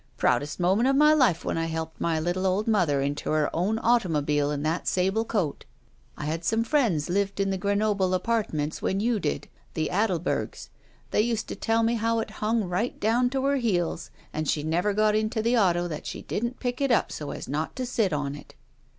[0.17, 3.55] Proud est moment of my life when I helped my little old mother into her
[3.55, 5.63] own automobile in that sable coat.
[6.17, 10.69] *'I had some friends Uved in the Grenoble Apart ments when you did— ^the Adelbergs.
[11.11, 14.63] They used to teU me how it hung right down to her heels and she
[14.63, 17.85] never got into the auto that she didn't pick it up so as not to
[17.85, 18.55] sit on it.